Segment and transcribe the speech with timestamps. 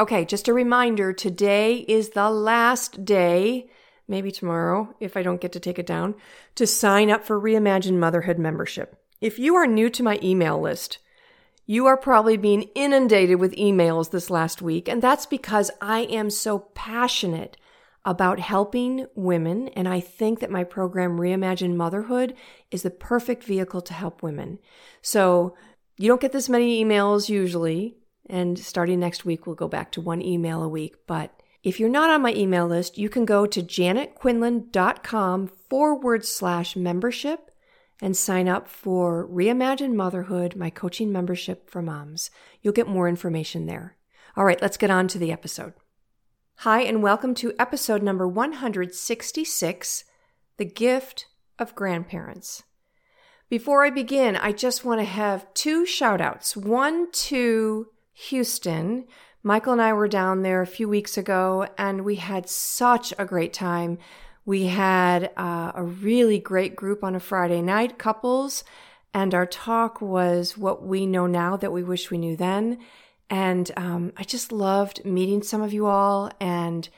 [0.00, 3.68] Okay, just a reminder today is the last day,
[4.08, 6.16] maybe tomorrow if I don't get to take it down,
[6.56, 9.00] to sign up for Reimagine Motherhood membership.
[9.20, 10.98] If you are new to my email list,
[11.64, 16.28] you are probably being inundated with emails this last week, and that's because I am
[16.28, 17.56] so passionate
[18.04, 22.34] about helping women, and I think that my program Reimagine Motherhood
[22.72, 24.58] is the perfect vehicle to help women.
[25.02, 25.56] So
[25.96, 27.96] you don't get this many emails usually.
[28.28, 30.96] And starting next week, we'll go back to one email a week.
[31.06, 36.76] But if you're not on my email list, you can go to janetquinlan.com forward slash
[36.76, 37.50] membership
[38.00, 42.30] and sign up for Reimagine Motherhood, my coaching membership for moms.
[42.60, 43.96] You'll get more information there.
[44.36, 45.74] All right, let's get on to the episode.
[46.58, 50.04] Hi, and welcome to episode number 166
[50.56, 51.26] The Gift
[51.58, 52.62] of Grandparents.
[53.48, 56.56] Before I begin, I just want to have two shout outs.
[56.56, 59.04] One to Houston.
[59.42, 63.26] Michael and I were down there a few weeks ago and we had such a
[63.26, 63.98] great time.
[64.46, 68.64] We had uh, a really great group on a Friday night, couples,
[69.12, 72.78] and our talk was what we know now that we wish we knew then.
[73.30, 76.88] And um, I just loved meeting some of you all, and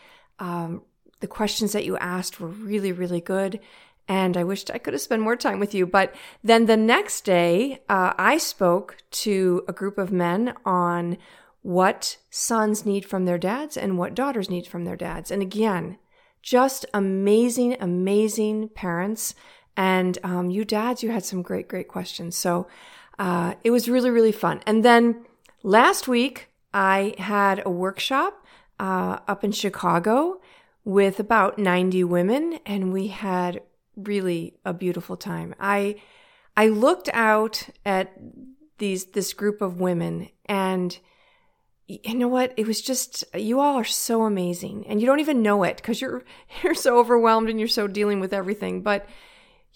[0.40, 0.82] um,
[1.20, 3.60] the questions that you asked were really, really good.
[4.08, 5.86] And I wished I could have spent more time with you.
[5.86, 11.18] But then the next day, uh, I spoke to a group of men on
[11.62, 15.32] what sons need from their dads and what daughters need from their dads.
[15.32, 15.98] And again,
[16.40, 19.34] just amazing, amazing parents.
[19.76, 22.36] And um, you dads, you had some great, great questions.
[22.36, 22.68] So
[23.18, 24.62] uh, it was really, really fun.
[24.64, 25.24] And then
[25.64, 28.46] last week, I had a workshop
[28.78, 30.40] uh, up in Chicago
[30.84, 33.60] with about 90 women, and we had
[33.96, 35.54] really a beautiful time.
[35.58, 35.96] I
[36.56, 38.12] I looked out at
[38.78, 40.98] these this group of women and
[41.88, 42.52] you know what?
[42.56, 44.86] It was just you all are so amazing.
[44.88, 46.24] And you don't even know it because you're
[46.62, 49.06] you're so overwhelmed and you're so dealing with everything but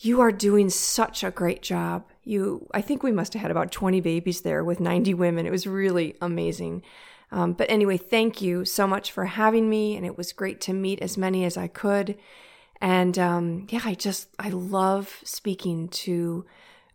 [0.03, 2.05] you are doing such a great job.
[2.25, 5.47] You i think we must have had about 20 babies there with 90 women.
[5.47, 6.83] It was really amazing.
[7.33, 10.73] Um, but anyway thank you so much for having me and it was great to
[10.73, 12.19] meet as many as i could
[12.81, 16.47] and um, yeah, I just, I love speaking to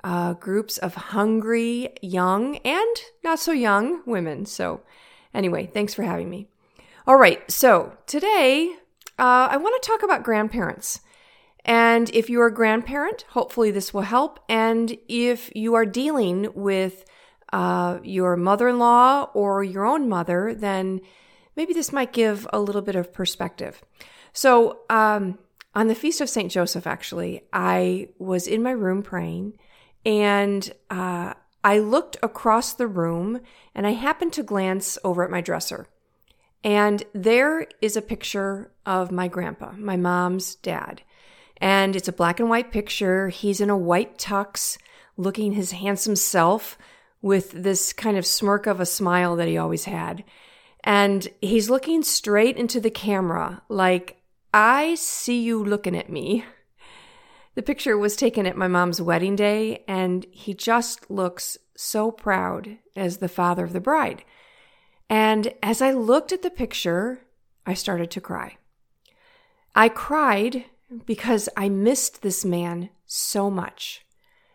[0.03, 4.45] uh, groups of hungry, young, and not so young women.
[4.45, 4.81] So,
[5.33, 6.47] anyway, thanks for having me.
[7.07, 8.75] All right, so today
[9.17, 11.01] uh, I want to talk about grandparents.
[11.63, 14.39] And if you're a grandparent, hopefully this will help.
[14.47, 17.05] And if you are dealing with
[17.51, 21.01] uh, your mother in law or your own mother, then
[21.55, 23.81] maybe this might give a little bit of perspective.
[24.33, 25.39] So, um,
[25.75, 26.49] on the Feast of St.
[26.49, 29.57] Joseph, actually, I was in my room praying
[30.05, 33.41] and uh, I looked across the room
[33.73, 35.87] and I happened to glance over at my dresser.
[36.63, 41.01] And there is a picture of my grandpa, my mom's dad.
[41.57, 43.29] And it's a black and white picture.
[43.29, 44.77] He's in a white tux,
[45.17, 46.77] looking his handsome self
[47.21, 50.23] with this kind of smirk of a smile that he always had.
[50.83, 54.21] And he's looking straight into the camera, like
[54.57, 56.45] I see you looking at me.
[57.55, 62.77] The picture was taken at my mom's wedding day, and he just looks so proud
[62.95, 64.23] as the father of the bride.
[65.09, 67.25] And as I looked at the picture,
[67.65, 68.55] I started to cry.
[69.75, 70.63] I cried
[71.05, 74.05] because I missed this man so much.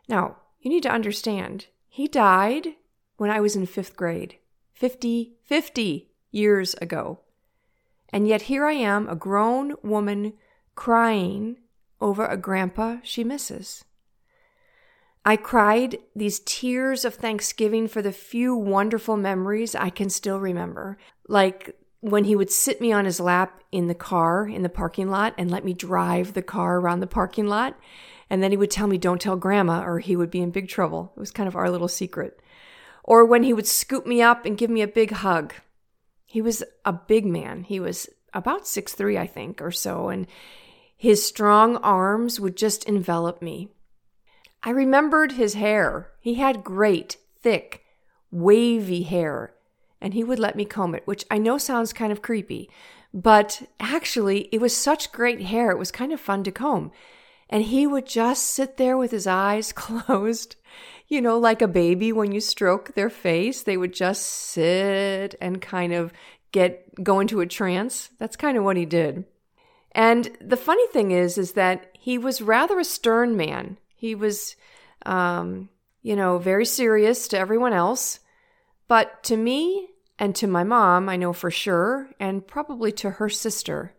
[0.09, 2.69] Now, you need to understand, he died
[3.19, 4.38] when I was in fifth grade,
[4.72, 7.19] 50, 50 years ago.
[8.12, 10.35] And yet here I am, a grown woman
[10.75, 11.57] crying
[12.01, 13.85] over a grandpa she misses.
[15.25, 20.97] I cried these tears of thanksgiving for the few wonderful memories I can still remember,
[21.29, 25.11] like when he would sit me on his lap in the car in the parking
[25.11, 27.79] lot and let me drive the car around the parking lot.
[28.31, 30.69] And then he would tell me, don't tell grandma, or he would be in big
[30.69, 31.12] trouble.
[31.17, 32.41] It was kind of our little secret.
[33.05, 35.53] Or when he would scoop me up and give me a big hug.
[36.31, 37.65] He was a big man.
[37.65, 40.29] He was about six three, I think, or so, and
[40.97, 43.71] his strong arms would just envelop me.
[44.62, 46.12] I remembered his hair.
[46.21, 47.85] He had great, thick,
[48.31, 49.55] wavy hair,
[50.00, 52.71] and he would let me comb it, which I know sounds kind of creepy,
[53.12, 55.73] but actually it was such great hair.
[55.73, 56.93] It was kind of fun to comb.
[57.50, 60.56] And he would just sit there with his eyes closed,
[61.08, 63.62] you know, like a baby when you stroke their face.
[63.62, 66.12] They would just sit and kind of
[66.52, 68.11] get go into a trance.
[68.19, 69.25] That's kind of what he did.
[69.93, 73.76] And the funny thing is, is that he was rather a stern man.
[73.97, 74.55] He was,
[75.05, 75.69] um,
[76.02, 78.20] you know, very serious to everyone else.
[78.87, 79.88] But to me
[80.19, 83.94] and to my mom, I know for sure, and probably to her sister,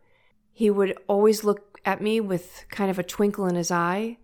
[0.51, 4.17] he would always look at me with kind of a twinkle in his eye,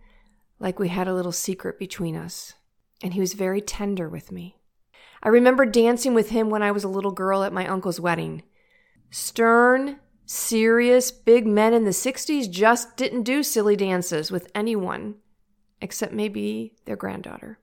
[0.59, 2.53] like we had a little secret between us.
[3.03, 4.57] And he was very tender with me.
[5.21, 8.43] I remember dancing with him when I was a little girl at my uncle's wedding.
[9.09, 15.15] Stern, serious, big men in the 60s just didn't do silly dances with anyone,
[15.81, 17.59] except maybe their granddaughter.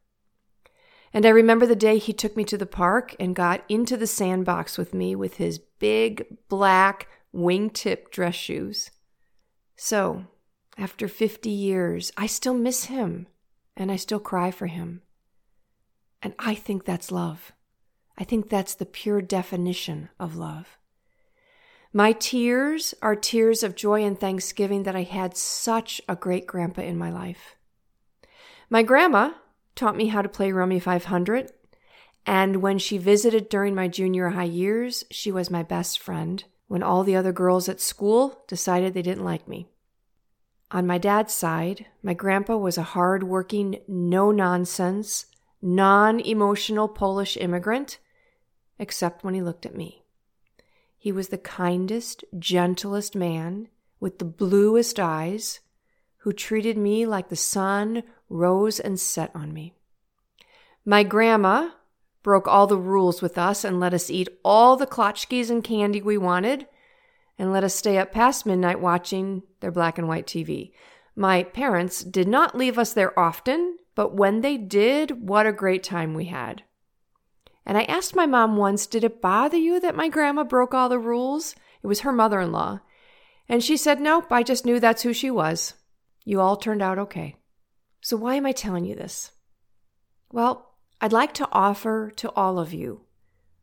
[1.13, 4.07] And I remember the day he took me to the park and got into the
[4.07, 8.91] sandbox with me with his big black wingtip dress shoes.
[9.77, 10.27] So,
[10.77, 13.27] after 50 years, I still miss him
[13.77, 15.03] and I still cry for him.
[16.23, 17.53] And I think that's love.
[18.17, 20.79] I think that's the pure definition of love.
[21.93, 26.83] My tears are tears of joy and thanksgiving that I had such a great grandpa
[26.83, 27.57] in my life.
[28.71, 29.33] My grandma
[29.77, 31.53] taught me how to play Rummy 500.
[32.27, 36.83] And when she visited during my junior high years, she was my best friend when
[36.83, 39.69] all the other girls at school decided they didn't like me.
[40.71, 45.27] On my dad's side, my grandpa was a hard working, no nonsense,
[45.63, 47.99] non emotional Polish immigrant,
[48.79, 50.05] except when he looked at me.
[50.99, 53.69] He was the kindest, gentlest man
[54.01, 55.61] with the bluest eyes
[56.19, 59.75] who treated me like the sun rose and set on me.
[60.85, 61.71] My grandma
[62.25, 66.03] broke all the rules with us and let us eat all the klatchkis and candy
[66.03, 66.67] we wanted
[67.39, 70.73] and let us stay up past midnight watching their black and white TV.
[71.15, 75.85] My parents did not leave us there often, but when they did, what a great
[75.85, 76.63] time we had.
[77.67, 80.89] And I asked my mom once, Did it bother you that my grandma broke all
[80.89, 81.55] the rules?
[81.83, 82.81] It was her mother in law.
[83.49, 85.75] And she said, Nope, I just knew that's who she was.
[86.25, 87.37] You all turned out okay.
[88.01, 89.31] So, why am I telling you this?
[90.31, 93.03] Well, I'd like to offer to all of you,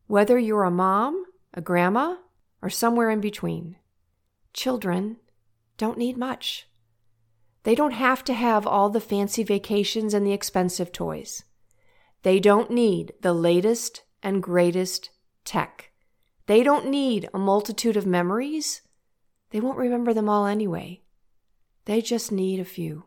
[0.07, 2.17] whether you're a mom, a grandma,
[2.61, 3.77] or somewhere in between,
[4.53, 5.17] children
[5.77, 6.67] don't need much.
[7.63, 11.43] They don't have to have all the fancy vacations and the expensive toys.
[12.23, 15.09] They don't need the latest and greatest
[15.45, 15.91] tech.
[16.47, 18.81] They don't need a multitude of memories.
[19.51, 21.01] They won't remember them all anyway.
[21.85, 23.05] They just need a few.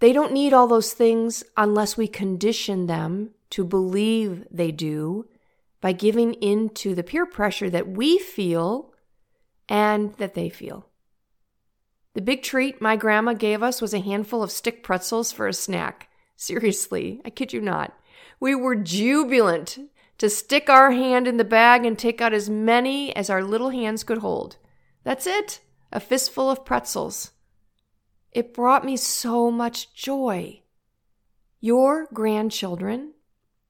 [0.00, 5.26] They don't need all those things unless we condition them to believe they do
[5.80, 8.92] by giving in to the peer pressure that we feel
[9.68, 10.86] and that they feel.
[12.14, 15.52] The big treat my grandma gave us was a handful of stick pretzels for a
[15.52, 16.08] snack.
[16.36, 17.96] Seriously, I kid you not.
[18.40, 19.78] We were jubilant
[20.18, 23.70] to stick our hand in the bag and take out as many as our little
[23.70, 24.56] hands could hold.
[25.04, 25.60] That's it,
[25.92, 27.32] a fistful of pretzels.
[28.32, 30.62] It brought me so much joy.
[31.60, 33.14] Your grandchildren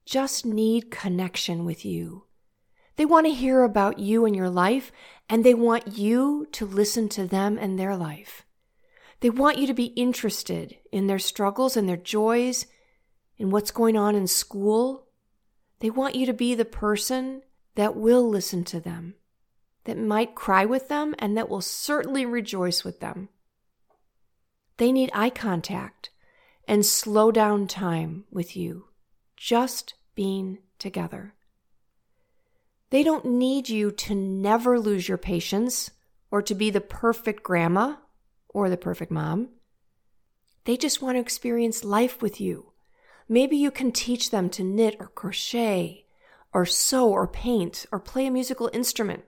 [0.05, 2.25] just need connection with you.
[2.95, 4.91] They want to hear about you and your life,
[5.29, 8.45] and they want you to listen to them and their life.
[9.21, 12.65] They want you to be interested in their struggles and their joys,
[13.37, 15.07] in what's going on in school.
[15.79, 17.41] They want you to be the person
[17.75, 19.15] that will listen to them,
[19.85, 23.29] that might cry with them, and that will certainly rejoice with them.
[24.79, 26.09] They need eye contact
[26.65, 28.85] and slow down time with you,
[29.35, 31.33] just being together.
[32.89, 35.91] They don't need you to never lose your patience
[36.31, 37.97] or to be the perfect grandma
[38.47, 39.49] or the perfect mom.
[40.63, 42.71] They just want to experience life with you.
[43.27, 46.05] Maybe you can teach them to knit or crochet
[46.53, 49.25] or sew or paint or play a musical instrument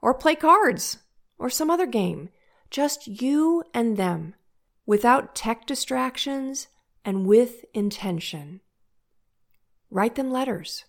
[0.00, 1.00] or play cards
[1.38, 2.30] or some other game.
[2.70, 4.34] Just you and them
[4.86, 6.68] without tech distractions
[7.04, 8.60] and with intention.
[9.90, 10.84] Write them letters.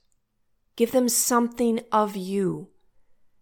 [0.76, 2.70] Give them something of you.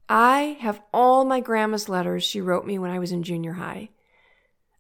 [0.10, 3.90] I have all my grandma's letters she wrote me when I was in junior high.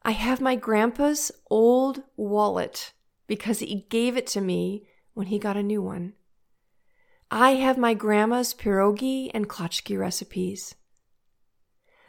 [0.03, 2.91] I have my grandpa's old wallet
[3.25, 6.13] because he gave it to me when he got a new one.
[7.31, 10.75] I have my grandma's pierogi and klatchki recipes.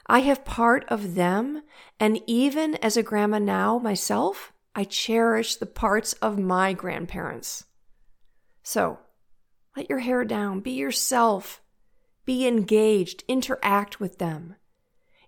[0.06, 1.62] I have part of them,
[1.98, 7.64] and even as a grandma now myself, I cherish the parts of my grandparents.
[8.62, 8.98] So,
[9.76, 11.62] let your hair down, be yourself,
[12.24, 14.56] Be engaged, interact with them.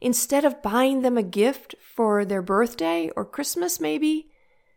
[0.00, 4.30] Instead of buying them a gift for their birthday or Christmas, maybe,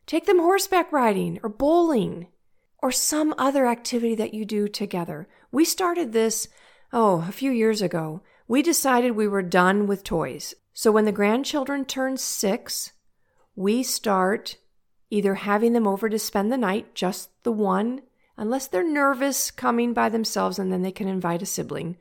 [0.05, 2.27] take them horseback riding or bowling
[2.81, 5.27] or some other activity that you do together.
[5.51, 6.47] We started this,
[6.93, 8.21] oh, a few years ago.
[8.49, 10.55] We decided we were done with toys.
[10.73, 12.93] So when the grandchildren turn six,
[13.55, 14.57] we start
[15.11, 18.01] either having them over to spend the night, just the one,
[18.37, 21.95] unless they're nervous coming by themselves, and then they can invite a sibling.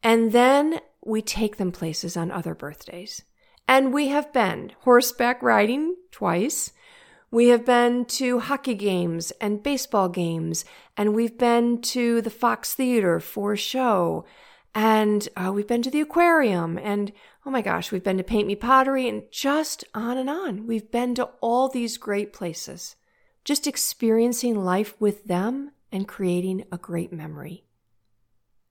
[0.00, 3.22] And then we take them places on other birthdays.
[3.66, 6.72] And we have been horseback riding twice.
[7.32, 10.64] We have been to hockey games and baseball games,
[10.96, 14.24] and we've been to the Fox Theater for a show,
[14.74, 17.12] and uh, we've been to the aquarium, and
[17.44, 20.66] oh my gosh, we've been to Paint Me Pottery, and just on and on.
[20.66, 22.96] We've been to all these great places,
[23.44, 27.64] just experiencing life with them and creating a great memory.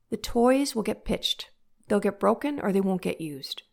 [0.10, 1.50] The toys will get pitched,
[1.88, 3.64] they'll get broken, or they won't get used.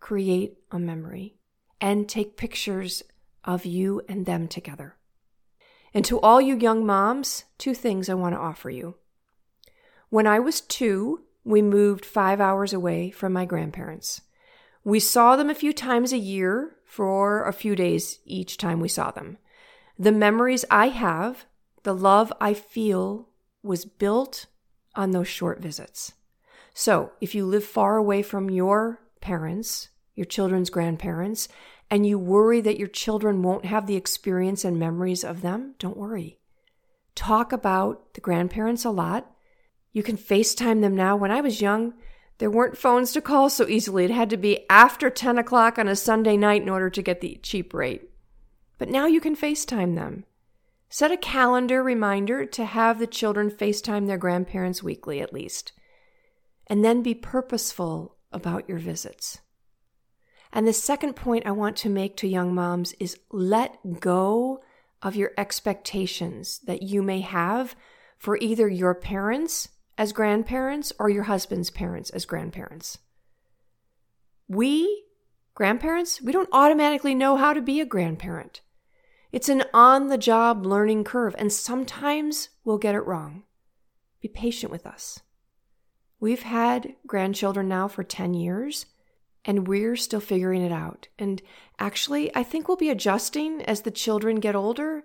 [0.00, 1.36] Create a memory
[1.80, 3.02] and take pictures
[3.44, 4.96] of you and them together.
[5.92, 8.96] And to all you young moms, two things I want to offer you.
[10.08, 14.22] When I was two, we moved five hours away from my grandparents.
[14.82, 18.88] We saw them a few times a year for a few days each time we
[18.88, 19.38] saw them.
[19.98, 21.46] The memories I have,
[21.82, 23.28] the love I feel,
[23.62, 24.46] was built
[24.94, 26.12] on those short visits.
[26.74, 31.48] So if you live far away from your parents, your children's grandparents,
[31.90, 35.96] and you worry that your children won't have the experience and memories of them, don't
[35.96, 36.38] worry.
[37.14, 39.30] Talk about the grandparents a lot.
[39.94, 41.16] You can FaceTime them now.
[41.16, 41.94] When I was young,
[42.38, 44.04] there weren't phones to call so easily.
[44.04, 47.20] It had to be after 10 o'clock on a Sunday night in order to get
[47.20, 48.10] the cheap rate.
[48.76, 50.24] But now you can FaceTime them.
[50.88, 55.72] Set a calendar reminder to have the children FaceTime their grandparents weekly at least.
[56.66, 59.38] And then be purposeful about your visits.
[60.52, 64.60] And the second point I want to make to young moms is let go
[65.02, 67.76] of your expectations that you may have
[68.18, 72.98] for either your parents as grandparents or your husband's parents as grandparents.
[74.48, 75.04] We,
[75.54, 78.60] grandparents, we don't automatically know how to be a grandparent.
[79.32, 83.44] It's an on the job learning curve, and sometimes we'll get it wrong.
[84.20, 85.20] Be patient with us.
[86.20, 88.86] We've had grandchildren now for 10 years,
[89.44, 91.08] and we're still figuring it out.
[91.18, 91.42] And
[91.78, 95.04] actually, I think we'll be adjusting as the children get older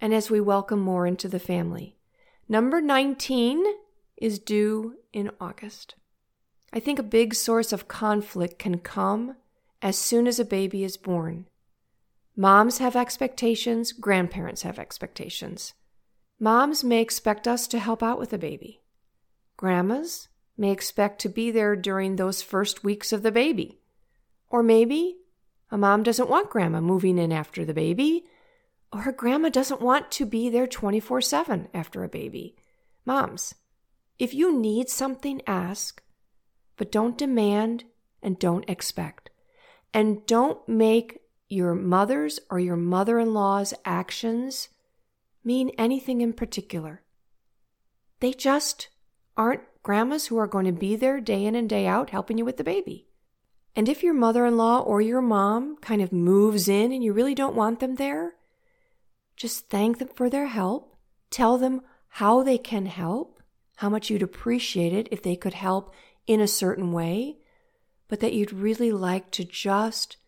[0.00, 1.96] and as we welcome more into the family.
[2.48, 3.64] Number 19
[4.20, 5.94] is due in August.
[6.72, 9.36] I think a big source of conflict can come
[9.82, 11.46] as soon as a baby is born.
[12.36, 15.74] Moms have expectations, grandparents have expectations.
[16.38, 18.80] Moms may expect us to help out with the baby.
[19.56, 23.80] Grandmas may expect to be there during those first weeks of the baby.
[24.48, 25.16] Or maybe
[25.70, 28.24] a mom doesn't want grandma moving in after the baby,
[28.92, 32.56] or her grandma doesn't want to be there 24 7 after a baby.
[33.04, 33.54] Moms,
[34.20, 36.02] if you need something, ask,
[36.76, 37.84] but don't demand
[38.22, 39.30] and don't expect.
[39.94, 44.68] And don't make your mother's or your mother in law's actions
[45.42, 47.02] mean anything in particular.
[48.20, 48.88] They just
[49.38, 52.44] aren't grandmas who are going to be there day in and day out helping you
[52.44, 53.08] with the baby.
[53.74, 57.14] And if your mother in law or your mom kind of moves in and you
[57.14, 58.34] really don't want them there,
[59.34, 60.94] just thank them for their help.
[61.30, 63.39] Tell them how they can help,
[63.80, 65.90] how much you'd appreciate it if they could help
[66.26, 67.38] in a certain way,
[68.08, 70.18] but that you'd really like to just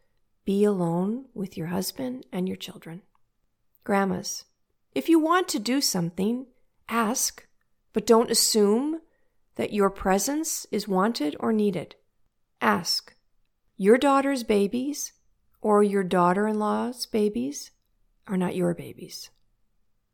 [0.47, 3.03] be alone with your husband and your children.
[3.85, 4.47] Grandmas,
[4.95, 6.47] if you want to do something,
[6.89, 7.47] ask,
[7.93, 9.03] but don't assume
[9.57, 11.95] that your presence is wanted or needed.
[12.63, 13.15] Ask.
[13.77, 15.13] Your daughter's babies
[15.61, 17.71] or your daughter in law's babies
[18.27, 19.29] are not your babies.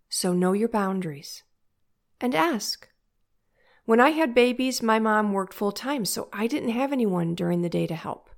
[0.09, 1.45] So know your boundaries
[2.21, 2.88] and ask.
[3.89, 7.63] When I had babies, my mom worked full time, so I didn't have anyone during
[7.63, 8.29] the day to help.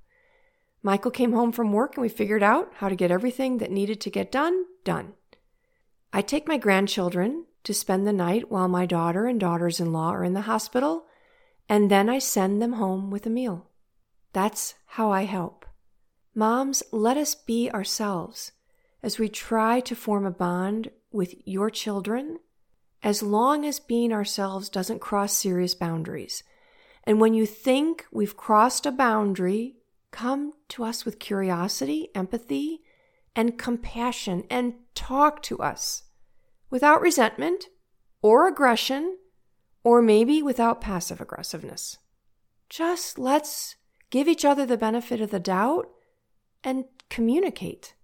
[0.81, 3.99] Michael came home from work and we figured out how to get everything that needed
[3.99, 5.11] to get done, done.
[6.13, 10.11] I take my grandchildren to spend the night while my daughter and daughters in law
[10.11, 11.07] are in the hospital,
[11.67, 13.67] and then I send them home with a meal.
[14.31, 15.65] That's how I help.
[16.33, 18.53] Moms, let us be ourselves
[19.03, 22.39] as we try to form a bond with your children,
[23.03, 26.43] as long as being ourselves doesn't cross serious boundaries.
[27.03, 29.75] And when you think we've crossed a boundary,
[30.11, 32.81] come to us with curiosity, empathy,
[33.35, 36.03] and compassion and talk to us
[36.69, 37.65] without resentment
[38.21, 39.17] or aggression,
[39.83, 41.97] or maybe without passive aggressiveness.
[42.69, 43.75] just let's
[44.11, 45.89] give each other the benefit of the doubt
[46.63, 47.95] and communicate.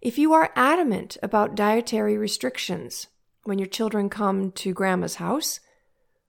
[0.00, 3.08] If you are adamant about dietary restrictions
[3.44, 5.60] when your children come to grandma's house,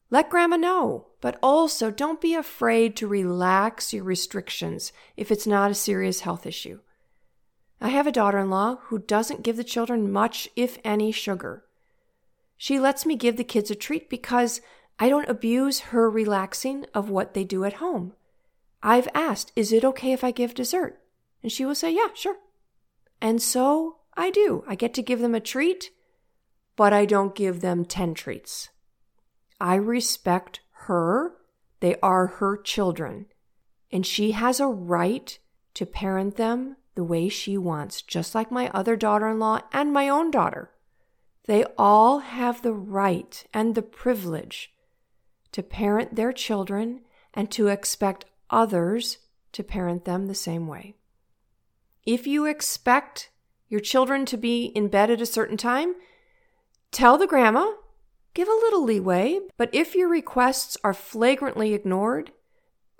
[0.09, 5.71] let grandma know, but also don't be afraid to relax your restrictions if it's not
[5.71, 6.79] a serious health issue.
[7.79, 11.63] I have a daughter in law who doesn't give the children much, if any, sugar.
[12.57, 14.61] She lets me give the kids a treat because
[14.99, 18.13] I don't abuse her relaxing of what they do at home.
[18.83, 21.01] I've asked, is it okay if I give dessert?
[21.41, 22.35] And she will say, yeah, sure.
[23.19, 24.63] And so I do.
[24.67, 25.89] I get to give them a treat,
[26.75, 28.69] but I don't give them 10 treats.
[29.59, 31.33] I respect her.
[31.79, 33.27] They are her children.
[33.91, 35.37] And she has a right
[35.75, 39.93] to parent them the way she wants, just like my other daughter in law and
[39.93, 40.71] my own daughter.
[41.45, 44.73] They all have the right and the privilege
[45.51, 47.01] to parent their children
[47.33, 49.17] and to expect others
[49.53, 50.95] to parent them the same way.
[52.05, 53.29] If you expect
[53.69, 55.95] your children to be in bed at a certain time,
[56.91, 57.71] tell the grandma,
[58.33, 62.31] give a little leeway, but if your requests are flagrantly ignored,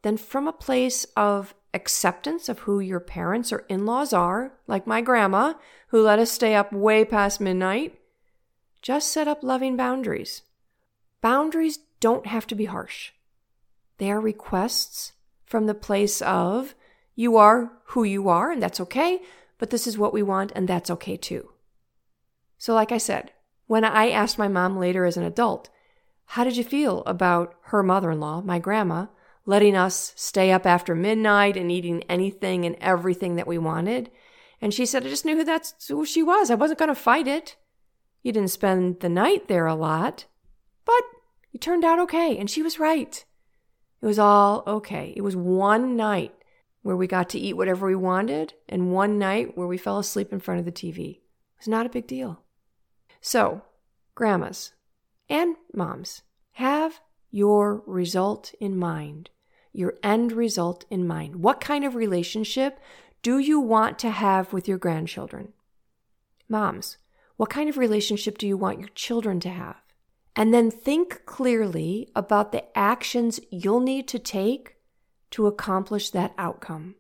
[0.02, 4.88] then from a place of acceptance of who your parents or in laws are, like
[4.88, 5.54] my grandma,
[5.88, 8.00] who let us stay up way past midnight,
[8.82, 10.42] just set up loving boundaries.
[11.22, 13.12] Boundaries don't have to be harsh.
[14.00, 15.14] They are requests
[15.46, 16.74] from the place of
[17.16, 19.22] you are who you are, and that's okay,
[19.60, 21.52] but this is what we want, and that's okay too.
[22.58, 23.32] So, like I said,
[23.72, 25.70] when I asked my mom later as an adult,
[26.26, 29.06] how did you feel about her mother in law, my grandma,
[29.46, 34.12] letting us stay up after midnight and eating anything and everything that we wanted?
[34.60, 36.52] And she said, I just knew who that's who she was.
[36.52, 37.56] I wasn't going to fight it.
[38.24, 40.26] You didn't spend the night there a lot,
[40.84, 41.04] but
[41.54, 42.38] you turned out okay.
[42.38, 43.24] And she was right.
[44.02, 45.14] It was all okay.
[45.16, 46.34] It was one night
[46.82, 50.34] where we got to eat whatever we wanted and one night where we fell asleep
[50.34, 51.20] in front of the TV.
[51.20, 51.22] It
[51.58, 52.44] was not a big deal.
[53.22, 53.62] So,
[54.16, 54.74] grandmas
[55.30, 59.30] and moms, have your result in mind,
[59.72, 61.38] your end result in mind.
[61.38, 62.80] What kind of relationship
[63.22, 65.54] do you want to have with your grandchildren?
[66.50, 66.98] Moms,
[67.38, 69.78] what kind of relationship do you want your children to have?
[70.36, 74.76] And then think clearly about the actions you'll need to take
[75.32, 76.96] to accomplish that outcome.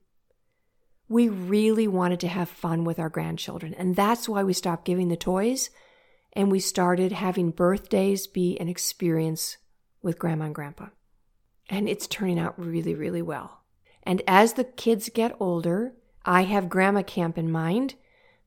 [1.09, 5.09] We really wanted to have fun with our grandchildren, and that's why we stopped giving
[5.09, 5.69] the toys
[6.33, 9.57] and we started having birthdays be an experience
[10.01, 10.87] with grandma and grandpa.
[11.69, 13.61] And it's turning out really, really well.
[14.03, 15.93] And as the kids get older,
[16.25, 17.95] I have grandma camp in mind,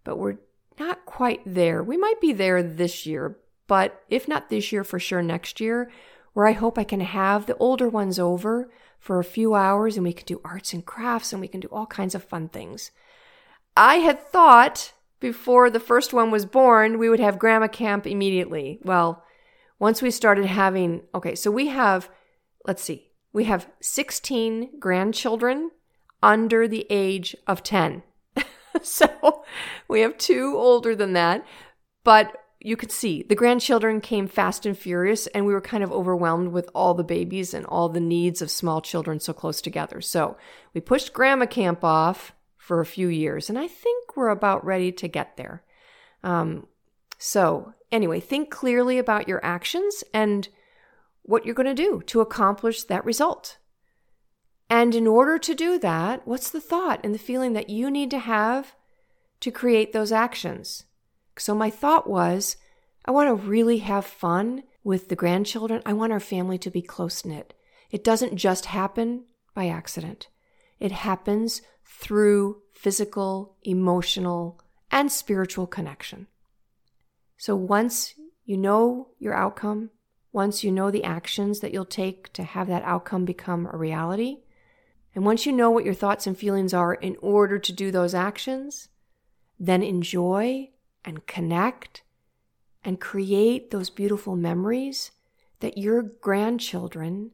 [0.02, 0.38] but we're
[0.78, 1.82] not quite there.
[1.82, 5.90] We might be there this year, but if not this year, for sure next year,
[6.32, 10.04] where I hope I can have the older ones over for a few hours and
[10.04, 12.90] we can do arts and crafts and we can do all kinds of fun things.
[13.76, 18.78] I had thought before the first one was born, we would have grandma camp immediately.
[18.82, 19.24] Well,
[19.78, 22.10] once we started having, okay, so we have,
[22.66, 25.70] let's see, we have 16 grandchildren
[26.22, 28.02] under the age of 10.
[28.82, 29.44] so
[29.88, 31.44] we have two older than that.
[32.04, 35.92] But you could see the grandchildren came fast and furious, and we were kind of
[35.92, 40.00] overwhelmed with all the babies and all the needs of small children so close together.
[40.00, 40.36] So
[40.72, 42.33] we pushed grandma camp off
[42.64, 45.62] for a few years, and I think we're about ready to get there.
[46.22, 46.66] Um,
[47.18, 50.48] so, anyway, think clearly about your actions and
[51.24, 53.58] what you're going to do to accomplish that result.
[54.70, 58.10] And in order to do that, what's the thought and the feeling that you need
[58.12, 58.74] to have
[59.40, 60.84] to create those actions?
[61.36, 62.56] So my thought was,
[63.04, 65.82] I want to really have fun with the grandchildren.
[65.84, 67.52] I want our family to be close knit.
[67.90, 69.24] It doesn't just happen
[69.54, 70.28] by accident.
[70.84, 76.26] It happens through physical, emotional, and spiritual connection.
[77.38, 78.12] So once
[78.44, 79.88] you know your outcome,
[80.30, 84.42] once you know the actions that you'll take to have that outcome become a reality,
[85.14, 88.12] and once you know what your thoughts and feelings are in order to do those
[88.12, 88.88] actions,
[89.58, 90.68] then enjoy
[91.02, 92.02] and connect
[92.84, 95.12] and create those beautiful memories
[95.60, 97.30] that your grandchildren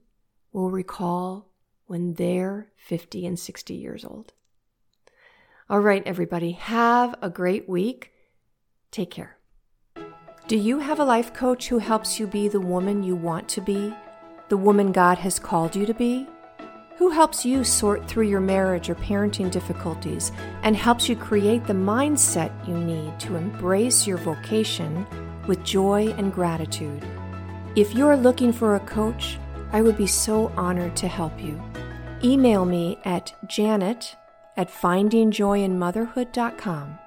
[0.53, 1.50] will recall
[1.91, 4.33] when they're 50 and 60 years old.
[5.69, 8.13] All right, everybody, have a great week.
[8.93, 9.39] Take care.
[10.47, 13.61] Do you have a life coach who helps you be the woman you want to
[13.61, 13.93] be,
[14.51, 16.29] the woman God has called you to be?
[16.99, 20.31] Who helps you sort through your marriage or parenting difficulties
[20.63, 25.05] and helps you create the mindset you need to embrace your vocation
[25.49, 27.05] with joy and gratitude?
[27.75, 29.41] If you're looking for a coach,
[29.73, 31.61] I would be so honored to help you.
[32.23, 34.17] Email me at janet
[34.57, 36.99] at findingjoyinmotherhood.com.